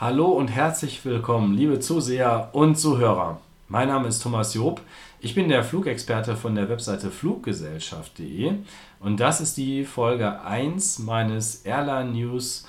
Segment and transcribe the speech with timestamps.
[0.00, 3.38] Hallo und herzlich willkommen, liebe Zuseher und Zuhörer.
[3.68, 4.80] Mein Name ist Thomas Job.
[5.20, 8.54] Ich bin der Flugexperte von der Webseite fluggesellschaft.de
[9.00, 12.66] und das ist die Folge 1 meines Airline News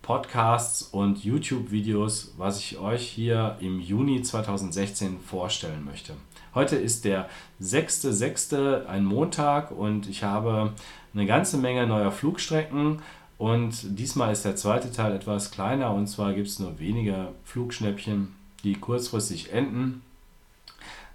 [0.00, 6.14] Podcasts und YouTube-Videos, was ich euch hier im Juni 2016 vorstellen möchte.
[6.54, 7.28] Heute ist der
[7.60, 10.72] 6.6., ein Montag und ich habe
[11.12, 13.02] eine ganze Menge neuer Flugstrecken
[13.38, 18.34] und diesmal ist der zweite Teil etwas kleiner und zwar gibt es nur wenige Flugschnäppchen,
[18.64, 20.02] die kurzfristig enden.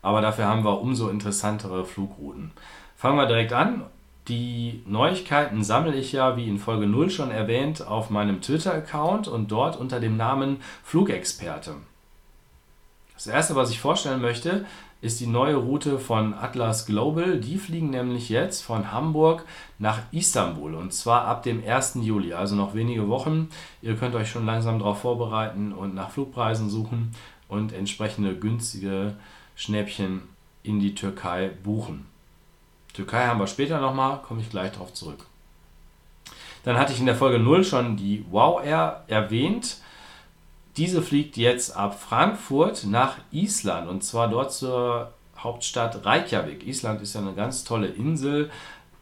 [0.03, 2.52] Aber dafür haben wir umso interessantere Flugrouten.
[2.95, 3.84] Fangen wir direkt an.
[4.27, 9.51] Die Neuigkeiten sammle ich ja, wie in Folge 0 schon erwähnt, auf meinem Twitter-Account und
[9.51, 11.76] dort unter dem Namen Flugexperte.
[13.15, 14.65] Das erste, was ich vorstellen möchte,
[15.01, 17.39] ist die neue Route von Atlas Global.
[17.39, 19.45] Die fliegen nämlich jetzt von Hamburg
[19.79, 21.98] nach Istanbul und zwar ab dem 1.
[22.01, 23.49] Juli, also noch wenige Wochen.
[23.81, 27.15] Ihr könnt euch schon langsam darauf vorbereiten und nach Flugpreisen suchen
[27.48, 29.15] und entsprechende günstige
[29.55, 30.21] Schnäppchen
[30.63, 32.05] in die Türkei buchen.
[32.93, 35.26] Türkei haben wir später nochmal, komme ich gleich darauf zurück.
[36.63, 39.77] Dann hatte ich in der Folge 0 schon die Wow Air erwähnt.
[40.77, 46.65] Diese fliegt jetzt ab Frankfurt nach Island und zwar dort zur Hauptstadt Reykjavik.
[46.65, 48.49] Island ist ja eine ganz tolle Insel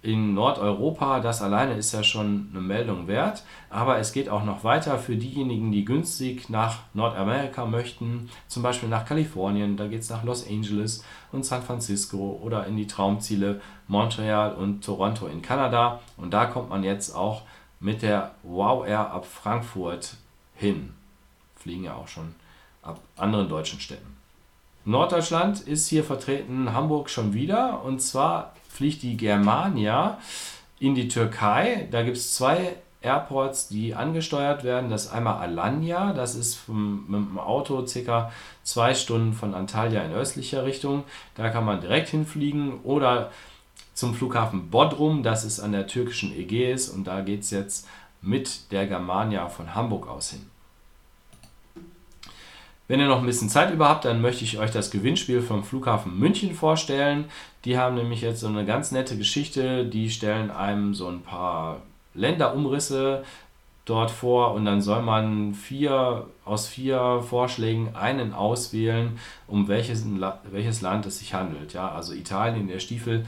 [0.01, 1.19] in Nordeuropa.
[1.19, 3.43] Das alleine ist ja schon eine Meldung wert.
[3.69, 8.89] Aber es geht auch noch weiter für diejenigen, die günstig nach Nordamerika möchten, zum Beispiel
[8.89, 9.77] nach Kalifornien.
[9.77, 14.83] Da geht es nach Los Angeles und San Francisco oder in die Traumziele Montreal und
[14.83, 15.99] Toronto in Kanada.
[16.17, 17.43] Und da kommt man jetzt auch
[17.79, 20.15] mit der Wow Air ab Frankfurt
[20.55, 20.93] hin
[21.69, 22.33] fliegen ja auch schon
[22.81, 24.17] ab anderen deutschen Städten.
[24.85, 27.83] Norddeutschland ist hier vertreten, Hamburg schon wieder.
[27.83, 30.17] Und zwar fliegt die Germania
[30.79, 31.87] in die Türkei.
[31.91, 34.89] Da gibt es zwei Airports, die angesteuert werden.
[34.89, 38.31] Das ist einmal Alanya, das ist vom, mit dem Auto circa
[38.63, 41.03] zwei Stunden von Antalya in östlicher Richtung.
[41.35, 42.79] Da kann man direkt hinfliegen.
[42.81, 43.31] Oder
[43.93, 46.89] zum Flughafen Bodrum, das ist an der türkischen Ägäis.
[46.89, 47.87] Und da geht es jetzt
[48.21, 50.49] mit der Germania von Hamburg aus hin.
[52.89, 55.63] Wenn ihr noch ein bisschen Zeit über habt, dann möchte ich euch das Gewinnspiel vom
[55.63, 57.25] Flughafen München vorstellen.
[57.63, 59.85] Die haben nämlich jetzt so eine ganz nette Geschichte.
[59.85, 61.83] Die stellen einem so ein paar
[62.15, 63.23] Länderumrisse
[63.85, 70.03] dort vor und dann soll man vier aus vier Vorschlägen einen auswählen, um welches,
[70.49, 71.73] welches Land es sich handelt.
[71.73, 73.23] Ja, also Italien, der Stiefel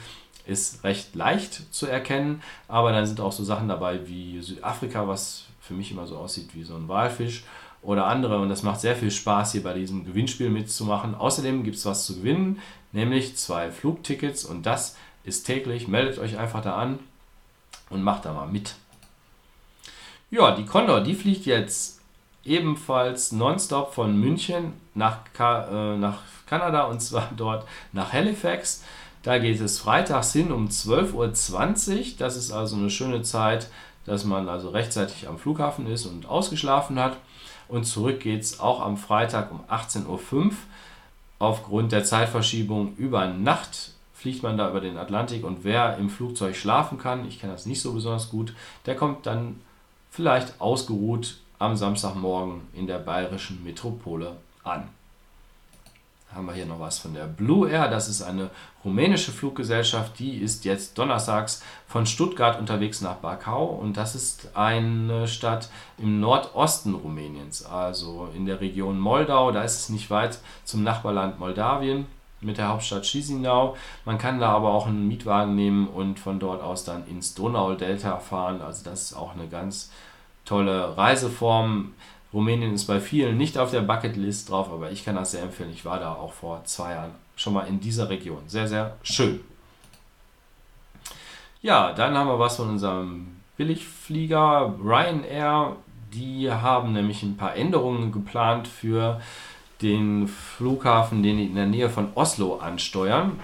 [0.48, 5.46] ist recht leicht zu erkennen, aber dann sind auch so Sachen dabei wie Südafrika, was
[5.60, 7.44] für mich immer so aussieht wie so ein Walfisch
[7.81, 8.40] oder andere.
[8.40, 11.16] Und das macht sehr viel Spaß, hier bei diesem Gewinnspiel mitzumachen.
[11.16, 12.59] Außerdem gibt es was zu gewinnen,
[12.92, 15.88] nämlich zwei Flugtickets und das ist täglich.
[15.88, 17.00] Meldet euch einfach da an
[17.90, 18.75] und macht da mal mit.
[20.30, 22.00] Ja, die Condor, die fliegt jetzt
[22.44, 28.84] ebenfalls nonstop von München nach, Ka äh, nach Kanada und zwar dort nach Halifax.
[29.24, 32.06] Da geht es freitags hin um 12.20 Uhr.
[32.18, 33.69] Das ist also eine schöne Zeit,
[34.06, 37.18] dass man also rechtzeitig am Flughafen ist und ausgeschlafen hat.
[37.72, 40.52] Und zurück geht es auch am Freitag um 18.05 Uhr.
[41.40, 46.58] Aufgrund der Zeitverschiebung über Nacht fliegt man da über den Atlantik und wer im Flugzeug
[46.58, 48.54] schlafen kann, ich kenne das nicht so besonders gut,
[48.86, 49.62] der kommt dann
[50.12, 54.90] vielleicht ausgeruht am Samstagmorgen in der bayerischen Metropole an
[56.34, 57.90] haben wir hier noch was von der Blue Air.
[57.90, 58.50] Das ist eine
[58.84, 65.28] rumänische Fluggesellschaft, die ist jetzt donnerstags von Stuttgart unterwegs nach Bakau und das ist eine
[65.28, 69.52] Stadt im Nordosten Rumäniens, also in der Region Moldau.
[69.52, 72.08] Da ist es nicht weit zum Nachbarland Moldawien
[72.42, 73.75] mit der Hauptstadt Chisinau.
[74.06, 78.18] Man kann da aber auch einen Mietwagen nehmen und von dort aus dann ins Donaudelta
[78.18, 78.62] fahren.
[78.62, 79.92] Also das ist auch eine ganz
[80.46, 81.94] tolle Reiseform.
[82.34, 85.72] Rumänien ist bei vielen nicht auf der Bucketlist drauf, aber ich kann das sehr empfehlen.
[85.72, 88.42] Ich war da auch vor zwei Jahren schon mal in dieser Region.
[88.47, 89.42] Sehr, sehr schön.
[91.62, 95.75] Ja, dann haben wir was von unserem Billigflieger Ryanair.
[96.13, 99.22] Die haben nämlich ein paar Änderungen geplant für
[99.81, 103.39] den Flughafen, den die in der Nähe von Oslo ansteuern.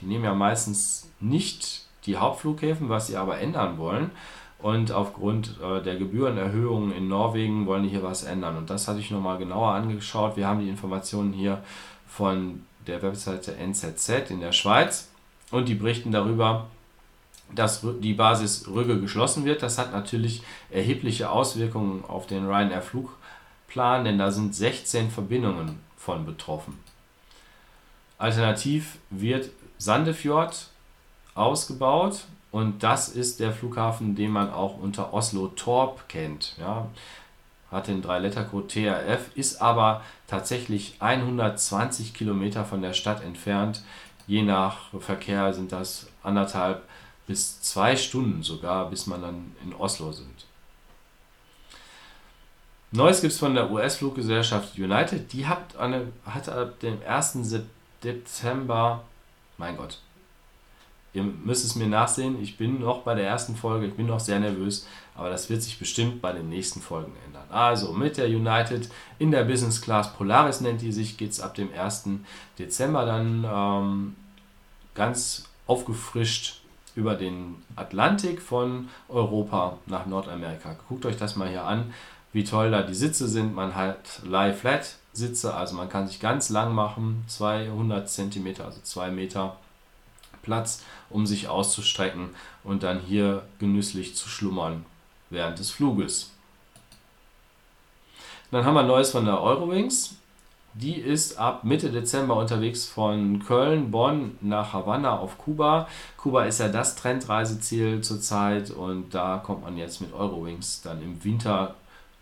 [0.00, 4.10] Die nehmen ja meistens nicht die Hauptflughäfen, was sie aber ändern wollen.
[4.62, 8.56] Und aufgrund äh, der Gebührenerhöhungen in Norwegen wollen die hier was ändern.
[8.56, 10.36] Und das hatte ich nochmal genauer angeschaut.
[10.36, 11.62] Wir haben die Informationen hier
[12.06, 15.08] von der Webseite NZZ in der Schweiz.
[15.50, 16.66] Und die berichten darüber,
[17.54, 19.62] dass die Basis Rügge geschlossen wird.
[19.62, 26.24] Das hat natürlich erhebliche Auswirkungen auf den Ryanair Flugplan, denn da sind 16 Verbindungen von
[26.24, 26.78] betroffen.
[28.18, 30.68] Alternativ wird Sandefjord
[31.34, 36.56] ausgebaut und das ist der Flughafen, den man auch unter Oslo Torp kennt.
[36.58, 36.88] Ja.
[37.70, 43.82] hat den 3-Letter-Code TRF, ist aber tatsächlich 120 Kilometer von der Stadt entfernt.
[44.26, 46.82] Je nach Verkehr sind das anderthalb
[47.26, 50.46] bis zwei Stunden sogar, bis man dann in Oslo sind.
[52.92, 55.32] Neues gibt es von der US-Fluggesellschaft United.
[55.32, 57.38] Die hat, eine, hat ab dem 1.
[58.02, 59.04] Dezember,
[59.58, 59.98] mein Gott,
[61.12, 64.20] ihr müsst es mir nachsehen, ich bin noch bei der ersten Folge, ich bin noch
[64.20, 67.44] sehr nervös, aber das wird sich bestimmt bei den nächsten Folgen ändern.
[67.50, 71.54] Also mit der United in der Business Class Polaris nennt die sich, geht es ab
[71.54, 72.08] dem 1.
[72.58, 74.16] Dezember dann ähm,
[74.94, 76.62] ganz aufgefrischt
[76.94, 80.76] über den Atlantik von Europa nach Nordamerika.
[80.88, 81.92] Guckt euch das mal hier an
[82.32, 83.54] wie toll da die Sitze sind.
[83.54, 89.10] Man hat Lie-Flat Sitze, also man kann sich ganz lang machen, 200 cm, also 2
[89.10, 89.56] Meter
[90.42, 92.30] Platz, um sich auszustrecken
[92.64, 94.84] und dann hier genüsslich zu schlummern
[95.30, 96.32] während des Fluges.
[98.50, 100.16] Dann haben wir Neues von der Eurowings.
[100.74, 105.88] Die ist ab Mitte Dezember unterwegs von Köln, Bonn nach Havanna auf Kuba.
[106.16, 111.22] Kuba ist ja das Trendreiseziel zurzeit und da kommt man jetzt mit Eurowings dann im
[111.24, 111.74] Winter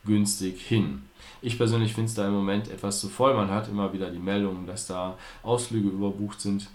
[0.05, 1.03] günstig hin.
[1.43, 3.35] Ich persönlich finde es da im Moment etwas zu voll.
[3.35, 6.69] Man hat immer wieder die Meldungen, dass da Ausflüge überbucht sind.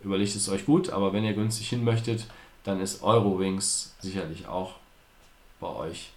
[0.00, 2.26] Überlegt es euch gut, aber wenn ihr günstig hin möchtet,
[2.64, 4.74] dann ist Eurowings sicherlich auch
[5.60, 6.10] bei euch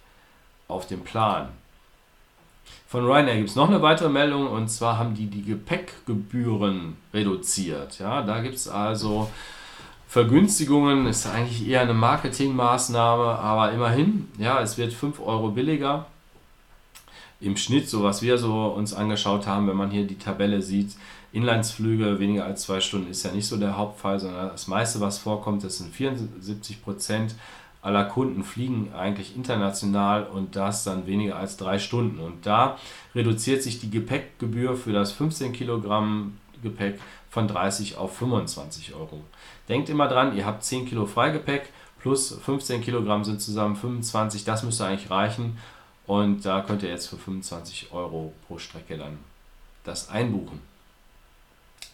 [0.68, 1.48] auf dem Plan.
[2.86, 7.98] Von Ryanair gibt es noch eine weitere Meldung und zwar haben die die Gepäckgebühren reduziert.
[7.98, 9.30] Ja, da gibt es also
[10.08, 16.06] Vergünstigungen, ist eigentlich eher eine Marketingmaßnahme, aber immerhin, ja, es wird 5 Euro billiger
[17.42, 20.96] im Schnitt, so was wir so uns angeschaut haben, wenn man hier die Tabelle sieht,
[21.32, 25.18] Inlandsflüge weniger als zwei Stunden ist ja nicht so der Hauptfall, sondern das meiste, was
[25.18, 27.34] vorkommt, das sind 74 Prozent
[27.80, 32.20] aller Kunden fliegen eigentlich international und das dann weniger als drei Stunden.
[32.20, 32.78] Und da
[33.14, 39.24] reduziert sich die Gepäckgebühr für das 15 Kilogramm Gepäck von 30 auf 25 Euro.
[39.68, 44.62] Denkt immer dran, ihr habt 10 Kilo Freigepäck plus 15 Kilogramm sind zusammen 25, das
[44.62, 45.56] müsste eigentlich reichen.
[46.06, 49.18] Und da könnt ihr jetzt für 25 Euro pro Strecke dann
[49.84, 50.60] das einbuchen.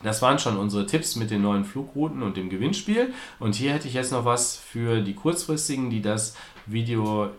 [0.02, 3.12] Das waren schon unsere Tipps mit den neuen Flugrouten und dem Gewinnspiel.
[3.40, 7.30] Und hier hätte ich jetzt noch was für die kurzfristigen, die das Video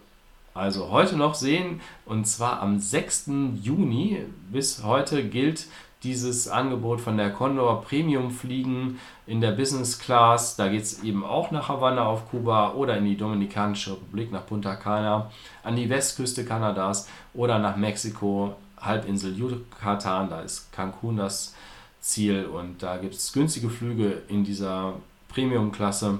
[0.53, 1.79] also heute noch sehen.
[2.05, 3.31] Und zwar am 6.
[3.61, 4.25] Juni.
[4.51, 5.67] Bis heute gilt
[6.03, 10.55] dieses Angebot von der Condor Premium Fliegen in der Business Class.
[10.55, 14.45] Da geht es eben auch nach Havanna auf Kuba oder in die Dominikanische Republik nach
[14.45, 15.29] Punta Cana,
[15.63, 20.29] an die Westküste Kanadas oder nach Mexiko, Halbinsel Yucatan.
[20.29, 21.53] Da ist Cancun das
[21.99, 24.93] Ziel und da gibt es günstige Flüge in dieser
[25.27, 26.19] Premium-Klasse.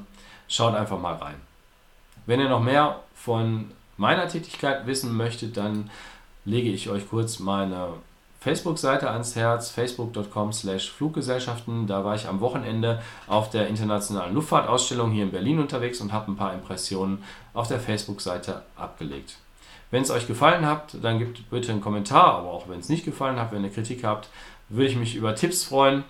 [0.49, 1.35] Schaut einfach mal rein.
[2.25, 5.89] Wenn ihr noch mehr von meiner Tätigkeit wissen möchtet, dann
[6.43, 7.93] lege ich euch kurz meine
[8.39, 11.88] Facebook-Seite ans Herz, facebook.com slash Fluggesellschaften.
[11.88, 16.31] Da war ich am Wochenende auf der internationalen Luftfahrtausstellung hier in Berlin unterwegs und habe
[16.31, 17.21] ein paar Impressionen
[17.53, 19.36] auf der Facebook-Seite abgelegt.
[19.91, 23.03] Wenn es euch gefallen hat, dann gebt bitte einen Kommentar, aber auch wenn es nicht
[23.03, 24.30] gefallen hat, wenn ihr Kritik habt,
[24.69, 26.03] würde ich mich über Tipps freuen.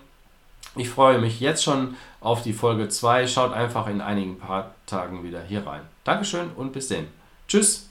[0.75, 3.25] Ich freue mich jetzt schon auf die Folge 2.
[3.25, 5.81] Schaut einfach in einigen paar Tagen wieder hier rein.
[6.03, 7.07] Dankeschön und bis dann.
[7.47, 7.89] Tschüss.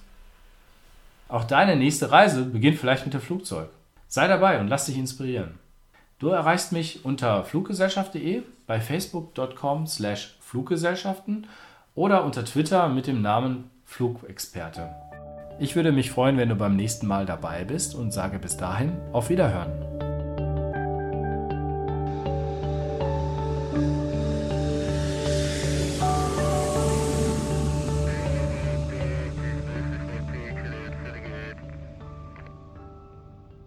[1.28, 3.68] Auch deine nächste Reise beginnt vielleicht mit dem Flugzeug.
[4.08, 5.58] Sei dabei und lass dich inspirieren.
[6.18, 11.46] Du erreichst mich unter fluggesellschaft.de, bei facebook.com slash Fluggesellschaften
[11.94, 14.88] oder unter Twitter mit dem Namen Flugexperte.
[15.60, 18.92] Ich würde mich freuen, wenn du beim nächsten Mal dabei bist und sage bis dahin
[19.12, 20.07] auf Wiederhören.